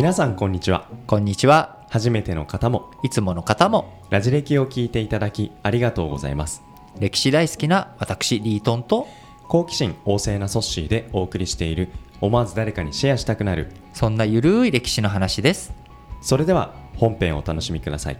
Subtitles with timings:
[0.00, 0.88] 皆さんこんにちは。
[1.06, 1.84] こんにちは。
[1.90, 6.62] 初めての方もいつもの方もラジ歴を聞いていただきありがとうございます。
[6.98, 9.06] 歴史大好きな私リートンと
[9.46, 11.90] 好奇心旺盛なソッシーでお送りしている
[12.22, 15.74] 思わず誰かにシェアしたくなるそんなゆるい歴史の話です。
[16.22, 18.16] それでは本編をお楽しみください。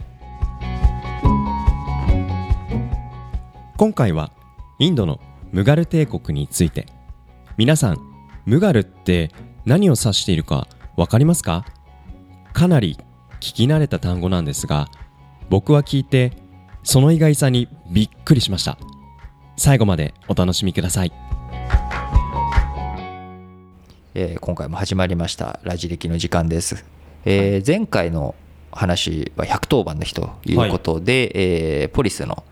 [3.77, 4.31] 今回は
[4.77, 5.19] インドの
[5.51, 6.85] ムガル帝国について。
[7.57, 7.97] 皆さん
[8.45, 9.31] ムガルって
[9.65, 11.65] 何を指しているかわかりますか？
[12.53, 12.97] かなり
[13.39, 14.87] 聞き慣れた単語なんですが
[15.49, 16.31] 僕は聞いて
[16.83, 18.77] その意外さにびっくりしました。
[19.57, 21.11] 最後までお楽しみください。
[24.15, 25.59] えー今回も始まりました。
[25.63, 26.83] ラジ歴の時間です。
[27.25, 28.33] えー前回の
[28.71, 32.43] 話は110番の日ということで、えーポリスの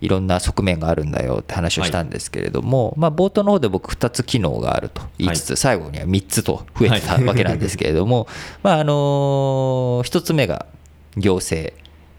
[0.00, 8.28] いろんな側面があるんだよって話をしたんですけれども、まあ、冒頭の方で僕2つ機能があると言いつつ、最後には3つと増えてたはいわけなんですけれども、
[8.62, 10.66] まああの1つ目が
[11.16, 11.74] 行政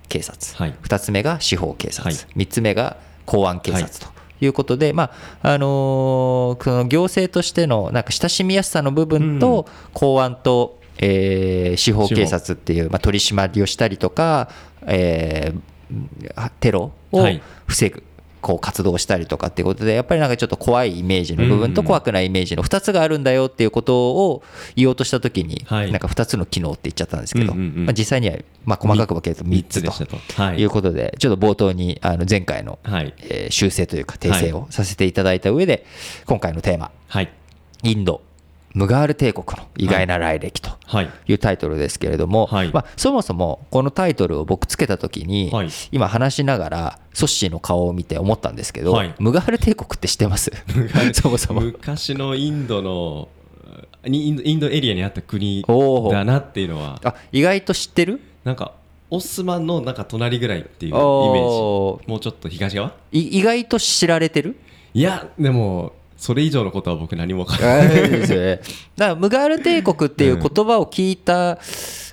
[0.10, 0.74] 警察、はい。
[0.82, 2.16] 2つ目が司法警察、はい。
[2.36, 4.08] 3つ目が公安警察と
[4.42, 4.48] い。
[4.48, 5.12] うことで、ま
[5.44, 14.50] ああのーその行政としてのなんか親しみやすさの部分と、公安と、えー司法警察っていう、まあ、取り締まりをしたりとか、
[14.88, 15.77] えー
[16.60, 17.42] テロをはい。
[17.68, 18.04] 防ぐ。
[18.40, 24.44] こう活動したりとかっていうことでやっぱりなんかちょっと怖いイメージの部分とうん怖くないイメージの2つがあるんだよっていうことを
[24.76, 25.92] 言おうとした時にはい。
[25.92, 29.92] なんか2つの機能って言っちゃったんですけどまあ実際にはまあ細かく分けると3三つと
[30.42, 30.64] はい。
[30.64, 33.14] うことでちょっと冒頭にあの前回のはい。
[33.22, 35.86] えー修正というか訂正をさせていただいた上で
[36.28, 37.34] 今回のテーマはい。
[37.84, 38.22] インド
[38.74, 41.10] ムガール帝国の意外な来歴とはい。
[41.28, 41.34] い。
[41.34, 42.72] うタイトルですけれども、はい。
[42.72, 45.70] まあ、そもそもこのタイトルを僕つけた時に、はい。
[45.92, 49.16] 今話しながらソッシーの顔を見て思ったんですけど、はい。
[49.20, 50.52] ムガール帝国って知ってます？
[51.14, 51.62] そもそも。
[51.62, 53.30] 昔のインドの
[54.06, 55.66] にインドインドエリアにあった国
[56.12, 57.00] だなっていうのは。
[57.04, 58.22] あ意外と知ってる？
[58.44, 58.74] なんか
[59.10, 62.04] オスマンのなんか隣ぐらいっていうイメおー。
[62.06, 62.94] ジもうちょっと東側？
[63.12, 64.60] い意外と知られてる？
[64.94, 67.88] いやでもそれ以上のことは僕何も分からない。
[68.10, 68.60] ですよね。
[68.98, 71.60] だからムガール帝国っていう言葉を聞いた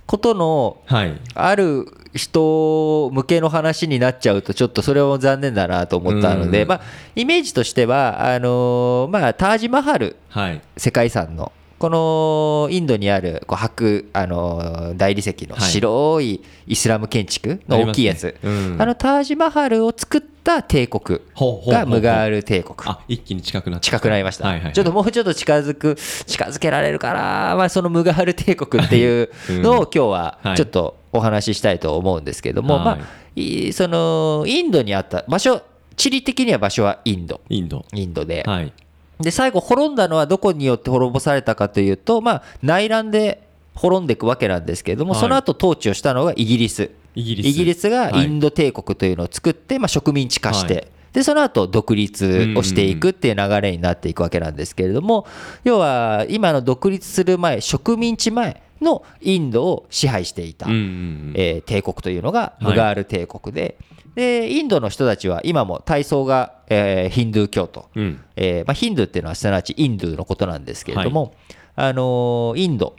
[0.06, 1.14] ことのはい。
[1.34, 6.80] ある人向けの話になっちゃうとちょっとそれも残念だなと思ったので、うんまあ、
[7.16, 10.60] イメージとしてはあのーまあ、タージマハルはい。
[10.76, 15.70] 世界遺産のこのインドにあるこう白、あのー大理石のはい。
[15.70, 18.46] 白いイスラム建築の大きいやつ、あ
[18.86, 20.26] のタージマハルを作った
[20.62, 21.72] 帝国ほうほうほうほう。
[21.74, 22.76] がムガール帝国。
[22.84, 23.84] あ一気に近くなった。
[23.84, 24.72] 近くなりました、はいはいはい。
[24.74, 25.96] ちょっともうちょっと近づく
[26.26, 30.56] 近づけられるかな、まあ、そのムガール帝国っていうのを今日ははい。
[30.56, 32.84] ちょっとお話ししたいと思うんですけども、はい。
[32.84, 32.98] まあ、
[33.36, 35.62] いそのインドにあった場所
[35.96, 37.40] 地理的には場所はインド。
[37.48, 37.84] インド。
[37.92, 38.72] インドで,、はい。
[39.20, 45.20] で最後滅んだのはどこによって滅ぼされたかというと、まあ、内乱で滅んでいくわけなんですけれども、はい。
[45.20, 47.90] その後統治をしたのがイギリスイギリス。
[47.90, 50.88] がインド帝国というのを作って、まあ、植民地化して、はい。
[51.12, 55.26] でその後独立をしていくっていう流れになっていくわけなんですけれども、
[55.62, 62.64] 要は今の独立する前植民地前のインドを支配していた、えー帝国というのがはい。
[62.64, 63.78] ムガール帝国で,、
[64.16, 68.20] でインドの人たちは今も体操が、えーヒンドゥー教徒、うん。
[68.34, 71.34] えーまあ、ヒンドゥーっていうのはすなわちインドゥーのことなんですけれども、
[71.76, 72.96] あのーインド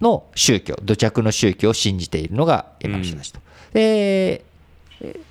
[0.00, 3.40] の宗教土着の宗教を信じているのが今の人たちと。
[3.72, 5.28] でえー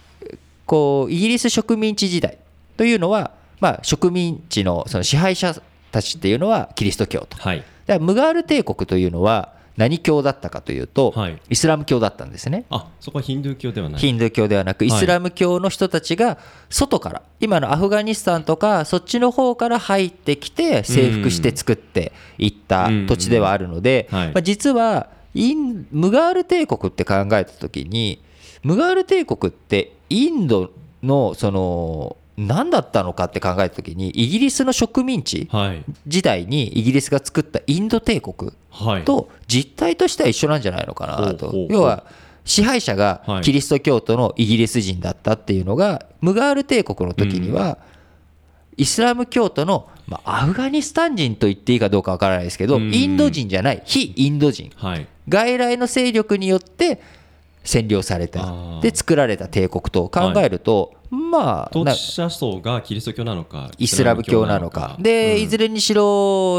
[0.68, 2.38] こうイギリス植民地時代
[2.76, 5.56] というのは、まあ、植民地のその支配者
[5.92, 7.38] たちっていうのはキリスト教と。
[7.38, 11.40] はいだからムガール帝国というのは何教だったかというと、はい。
[11.50, 12.66] イスラム教だったんですね。
[12.70, 14.02] あそこはヒンドゥー教ではない。
[14.02, 14.88] ヒンドゥー教ではなく、はい。
[14.88, 16.40] イスラム教の人たちが
[16.70, 28.22] 外から、今のアフガニスタンとか、そっちの方から入ってきて、征服して作っていった土地ではあるので、まあ、実はイン、ムガール帝国って考えたときに、
[28.64, 30.72] ムガール帝国ってインド
[31.04, 35.84] のその何だったのかって考えたときに、イギリスの植民地はい。
[36.06, 39.04] 時代にイギリスが作ったインド帝国はい。
[39.04, 41.68] と実態としては一緒なんじゃないのかなと。
[41.70, 42.04] 要は
[42.46, 43.42] 支配者がはい。
[43.42, 47.80] キリスト教徒のイギリス人だったっていうのがムガール帝国の時には
[48.78, 52.94] イスラム教徒のまあアフガニスタン人と言っていいかどうかわからないですけどうん。
[52.94, 55.08] インド人じゃない非インド人はい。
[55.28, 57.02] 外来の勢力によって
[57.64, 58.80] 占領されあたー。
[58.82, 64.98] で作られた帝国と考えるとまあな統治者層がキリスト教なのかイスラム教なのか。
[65.00, 66.04] で、いずれにしろ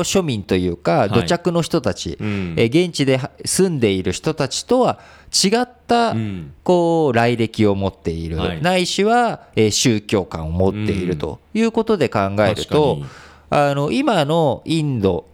[0.00, 1.10] 庶民というかい。
[1.10, 2.54] 土着の人たち、うん。
[2.56, 5.00] えー現地で住んでいる人たちとは
[5.32, 6.52] 違ったうん。
[6.64, 8.62] こう来歴を持っている、はい。
[8.62, 13.02] ないしはえー宗教観を持っているということで考えると
[13.50, 15.26] あの今のインド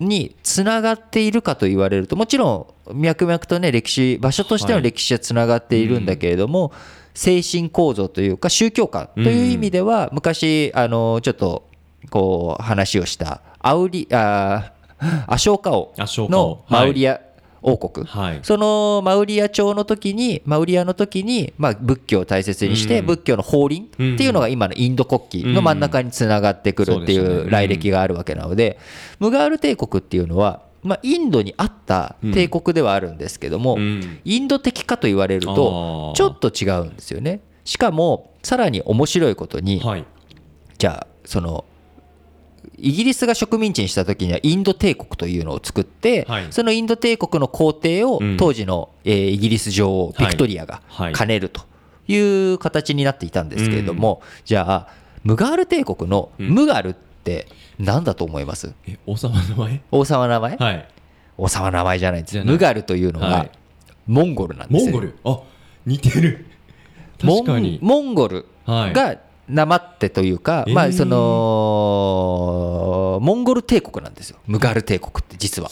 [0.00, 6.72] につながっているかと言われるともちろん脈々とね歴史場所としての歴史はつながっているんだけれども、
[7.18, 11.68] 精神構造というか宗教観という意味では昔あのちょっと
[12.10, 14.72] こう話をしたアウリあ
[15.26, 15.92] アショーカ王
[16.30, 17.20] の王マウリア
[17.60, 18.40] 王国、はい。
[18.44, 23.06] そのマウリア朝の時にマウリアの時にまあ仏教を大切にしてうん。
[23.06, 28.78] 仏教の法輪っていうのが今のインド国旗の真ん中につながってくるっていう来歴があるわけなので
[29.18, 34.20] ムガール帝国っていうのはまあインドにあった帝国ではあるんですけどもうん。
[34.24, 37.40] インド的かと言われるとちょっと違うんですよね。
[37.64, 40.04] しかもさらに面白いことにはい。
[40.78, 41.64] じゃあその
[42.76, 46.46] イギリスが植民地にした時にはインド帝国というのを作って、はい。
[46.50, 48.36] そのインド帝国の皇帝をうん。
[48.36, 51.14] 当時の、えーイギリス女王ビクトリアがはい。
[51.14, 51.62] 兼ねると
[52.06, 52.16] い
[52.52, 54.88] う形になっていたんですけれども、じゃあ
[55.24, 57.48] ムガール帝国のムガルって
[57.78, 58.74] 何だと思います？
[58.86, 59.82] え王様の名前？
[59.90, 60.88] 王様の名前、はい。
[61.36, 62.44] 王様の名前じゃないんです。
[62.44, 63.50] ムガルというのははい。
[64.06, 64.86] モンゴルなんです。
[64.86, 65.18] よモンゴル？
[65.24, 65.40] あ
[65.86, 66.46] 似てる。
[67.22, 67.78] モン確かに。
[67.82, 68.92] モンゴルはい。
[68.92, 70.74] がなまってというか、えー。
[70.74, 71.18] まあその
[73.22, 74.38] モンゴル帝国なんですよ。
[74.46, 75.70] ムガル帝国って実は。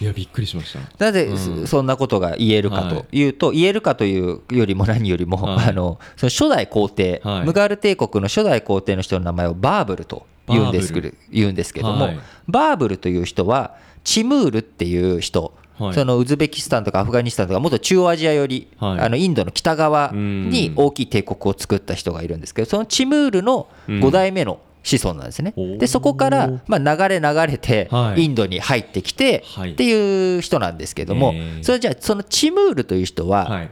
[0.00, 0.78] いやびっくりしました。
[1.04, 1.66] なぜうん。
[1.66, 3.24] そんなことが言えるかとい。
[3.24, 5.70] うと、言えるかというよりも何よりも、はい。
[5.70, 7.44] あのその初代皇帝、はい。
[7.46, 10.92] ムガール帝国の初代皇帝の人の名前をバーブルと言うんです
[11.30, 12.20] 言うんですけども、はい。
[12.48, 15.94] バーブルという人はチムールっていう人、はい。
[15.94, 19.00] そのウズベキスタンとかアフガニスタンとか元中央アジアより、はい。
[19.00, 25.52] あのインドの北側に大きい帝国を作った人がいるんですけどそのチムールの5代目の子孫なんですね。
[25.56, 25.76] おー。
[25.78, 28.24] でそこから、まあ、流れ流れてはい。
[28.24, 29.72] インドに入ってきてはい。
[29.72, 31.64] っていう人なんですけども、えー。
[31.64, 33.70] それじゃあそのチムールという人ははい。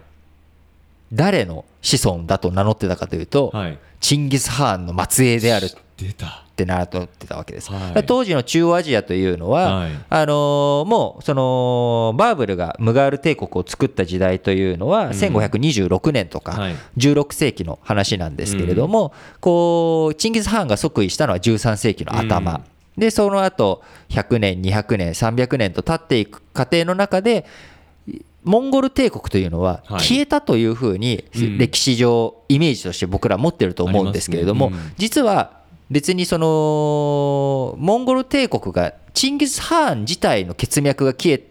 [1.13, 3.79] 誰の子孫だと名乗ってたかというと、はい。
[4.01, 5.67] チンギス・ハーンの末裔である。
[5.67, 7.71] っ出たて名乗ってたわけです。
[7.73, 8.05] はい。
[8.05, 9.91] 当時の中央アジアというのは、はい。
[10.09, 16.75] あのーもうそのバーブルがムガール帝国を作った時代というのは1526年とかはい。
[16.97, 22.55] 16世紀の話なんですけれども、こうチンギス・ハーンが即位したのは13世紀の頭、
[22.97, 23.01] うん。
[23.01, 27.47] でその後100年200年300年と経っていく過程の中で
[28.43, 30.01] モンゴル帝国というのははい。
[30.01, 31.59] 消えたというふうにうん。
[31.59, 35.60] 歴史上イメージとして僕ら持ってると思うんですけれども、実は
[35.91, 41.43] 別にそのモンゴル帝国がチンギス・ハーン自体の血脈が消え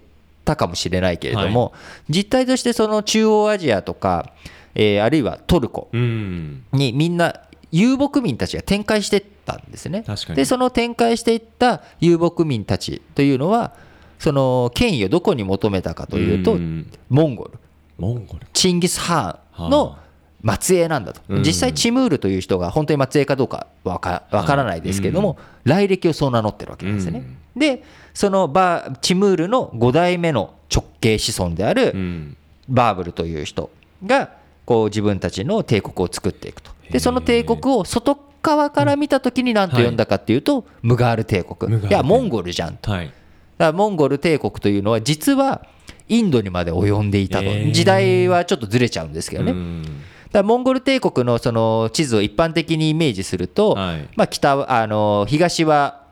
[0.45, 1.73] たかもしれないけれども、
[2.09, 4.31] 実態としてその中央アジアとか、
[4.75, 6.63] えーあるいはトルコうん。
[6.71, 7.41] にみんな
[7.71, 10.03] 遊牧民たちが展開していったんですね。
[10.35, 13.73] でその展開していった遊牧民たちというのは
[14.19, 16.91] その権威をどこに求めたかというと、うん。
[17.09, 17.51] モンゴル。
[17.97, 18.47] モンゴル。
[18.53, 19.97] チンギス・ハーンの
[20.43, 21.43] 末裔なんだと、うん。
[21.43, 27.23] 実際チムールという人が本当に末裔かどうかわからないですけども、来歴をそう名乗ってるわけなんですね。
[27.55, 27.83] で
[28.13, 32.37] そのバーチムールの5代目の直系子孫であるうん。
[32.67, 33.71] バーブルという人
[34.05, 34.29] が
[34.65, 36.71] こう自分たちの帝国を作っていくと。
[36.91, 41.77] でその帝国を外側から見た時に何と呼んだかっていうと、ムガール帝国。
[41.87, 42.91] いやモンゴルじゃんと。
[42.91, 43.07] はい。
[43.07, 43.17] だか
[43.57, 45.65] らモンゴル帝国というのは実は
[46.07, 49.53] インドにまで及んでいたと、時代はちょっとずれちゃうんですけどね、
[50.31, 54.07] だモンゴル帝国のその地図を一般的にイメージすると、はい。
[54.15, 56.03] まあ、北はあの東は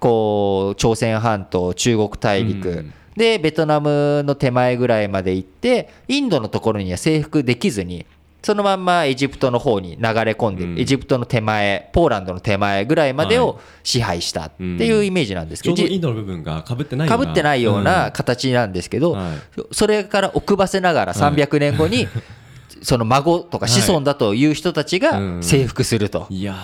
[0.00, 8.04] こう朝鮮半島中国大陸、うんでベトナムの手前ぐらいまで行ってインドのところには征服できずに
[8.46, 10.78] そのまんまエジプトの方に流れ込んで、うん。
[10.78, 17.32] エジプトの手前ポーランドの手前ぐらいまではを支配したっていうイメージなんですけど、ちょうどインドの部分がかぶってないような。
[17.32, 19.62] ってないような形なんですけど、はい。
[19.72, 22.06] それから奥ばせながら300年後に、
[22.82, 25.42] その孫とか子孫だという人たちがうん。
[25.42, 26.26] 征服すると。
[26.30, 26.54] いや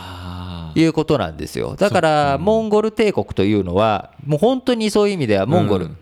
[0.74, 0.74] ー。
[0.74, 1.76] いうことなんですよ。
[1.76, 5.96] だからモンゴル帝国というのはもう本当にそういう意味ではモンゴル、うん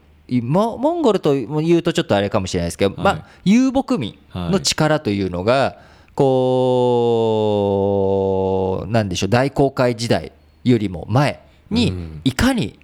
[0.45, 3.04] モモンゴルと言うとちょっとあれかもしれないですけど、はい。
[3.04, 5.78] まあ、遊牧民の力というのが
[6.14, 7.35] こ
[8.87, 10.30] うなんでしょう大航海時代
[10.62, 11.40] よりも前
[11.71, 12.21] にうん。
[12.23, 12.78] いかに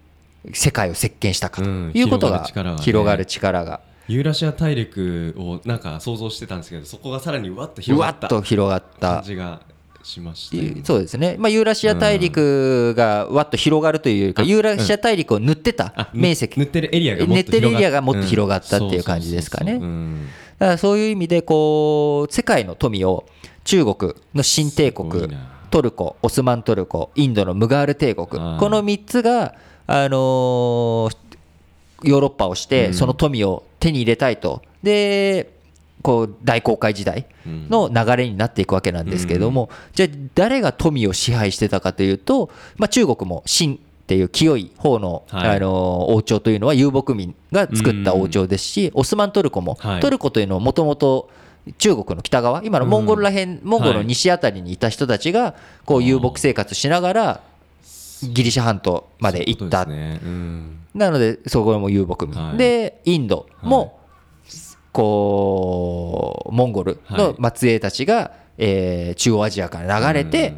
[0.53, 2.45] 世界を席巻したかとうんいうことが
[2.81, 9.17] 広がる力がユーラシア大陸をなんか想像してたんですけどそこがさらにうわっとう広がった。
[9.17, 9.61] 感じが
[10.07, 19.81] しましたそうですね、まあ、ユーラシア大陸がわっと広がるというか、あユーラシア大陸を塗ってたあ面積、塗ってるエリアがもっと塗ってるエリアがもっとうん広がったっていう感じですかね。
[20.59, 23.27] だからそういう意味でこう世界の富を
[23.65, 25.29] 中国の新帝国
[25.71, 29.55] トルコオスマントルコインドのムガール帝国はいこの3つが、
[29.89, 31.17] あのー
[32.03, 32.95] ヨーロッパをしてうん。
[32.95, 34.63] その富を手に入れたいと。
[34.83, 35.55] で
[36.03, 45.57] こう大航海時代の流れになっていくわけなんですけれども、じゃあ誰が富を支配してたかというと、まあ、中国も清っていう清い方の,、はい。
[45.57, 50.01] あの王朝というのは遊牧民が作った王朝ですし、オスマントルコも、はい。
[50.01, 51.29] トルコというのはもともと
[51.79, 57.41] 中国の北側今のモンゴルらへん、モンゴルの西あたりにいた人たちがこう遊牧生活しながら
[58.23, 59.87] ギリシャ半島まで行った。
[59.87, 62.57] なのでそこも遊牧民、はい。
[62.57, 64.01] でインドも
[64.93, 70.55] こうモンゴルの末裔たちが、えー中央アジアから流れて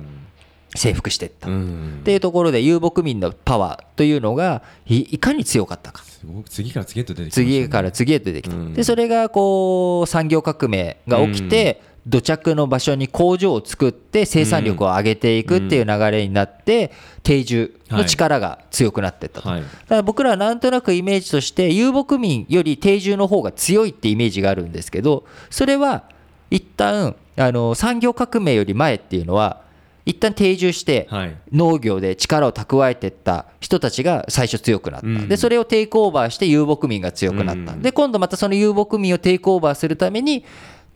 [0.77, 2.01] 征服していった、っうん。
[2.05, 6.05] ていうところで遊牧民のパワーというのがいいかに強かったか。
[6.49, 7.47] 次から次へと出てきたね。
[7.47, 16.91] 次から次へと出てきた、うんでそれがこう産業革命が起きて、土着の場所に工場を作って生産力を上げていくっていう流れになって
[17.23, 19.61] 定住の力が強くなっていったと、はい。
[19.61, 26.05] だから僕らはなんとなくイメージとして遊牧民より定住の方が強いってイメージがあるんですけどそれは
[26.51, 29.69] 一旦あの産業革命より前っていうのは
[30.07, 31.37] 一旦定住してはい。
[31.53, 35.29] 農業で力を蓄えていった人たちが最初強くなった、うん。
[35.29, 37.83] でそれをテイクオーバーして遊牧民が強くなった、うん。
[37.83, 40.47] で今度またその遊牧民をテイクオーバーするために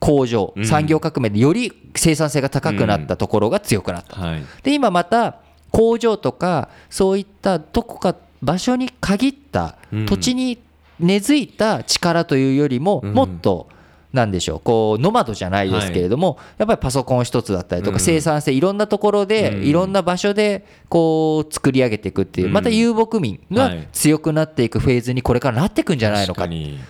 [0.03, 0.65] 工場うん。
[0.65, 4.43] 産業革命でより生産性が高くなったところが強くなった、はい。
[4.61, 5.37] で今また
[5.71, 10.05] 工場とかそういったどこか場所に限ったうん。
[10.05, 10.59] 土地に
[10.99, 13.13] 根付いた力というよりもうん。
[13.13, 13.69] もっと
[14.13, 17.95] なんでしょうこうノマドじゃないですけれどもやっぱりパソコン一つだったりとうん。
[17.95, 19.63] か生産性いろんなところでうん。
[19.63, 22.53] いろんな場所でこう作り上げていくっていううん。
[22.53, 23.87] また遊牧民がはい。
[23.91, 26.47] 強くなっていくフェーズにこれからなっていくんじゃないのか。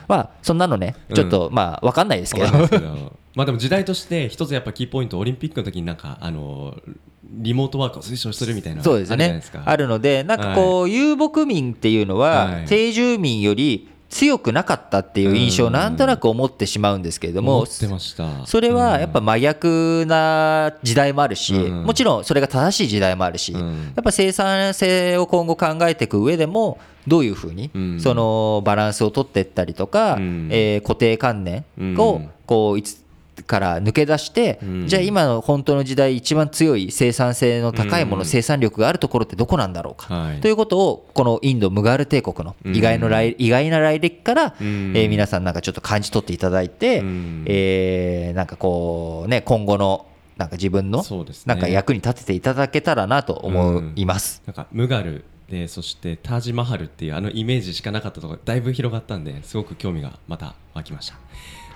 [0.07, 2.45] まあそんなのねちょっとまあ分かんないですけど。
[2.45, 3.11] わかんないですけど。
[3.35, 6.75] まあでも時代として一つやっぱキーポイントオリンピックの時になんかあの
[7.23, 9.41] リモートワークを推奨するみたいなそうですね。
[9.65, 12.65] あるのでなんかこう遊牧民っていうのははい。
[12.65, 21.83] 定住民より強くなかったっていう印象をうんなんとなく思ってしまうんですけれどもそれはやっぱ真逆な時代もあるしうん。
[21.83, 23.93] もちろんそれが正しい時代もあるしやうん。
[23.99, 26.77] っぱ生産性を今後考えていく上でも
[27.07, 27.99] どういうふうにうん。
[27.99, 30.49] そのバランスを取っていったりとかうん。
[30.51, 32.29] えー固定観念うをん。
[32.45, 33.02] こういつ
[33.47, 34.87] から抜け出してうん。
[34.87, 38.19] じゃあ今の本当の時代一番強い生産性の高いもうん。
[38.19, 40.13] の生産力があるところってどこなんだろうか。
[40.13, 40.41] はい。
[40.41, 44.67] ということをこのインドムガール帝国のうん意外の来意外な来歴からえうん。
[44.93, 47.43] ー皆さんなんかちょっと感じ取っていただいてうん。
[47.47, 50.05] えーなんかこうね今後の
[50.37, 51.03] なんか自分の
[51.45, 54.41] なんか役に立てていただけたらなと思います。
[54.47, 61.15] なんかムガルでそしてタージマハルっていうあのイメージしかなかったところだいぶ広がったんですごく興味がまた湧きました。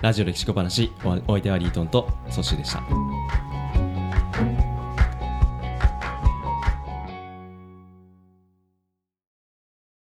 [0.02, 4.67] ラジオ歴史小話おお相手はリートンとソッシーでした。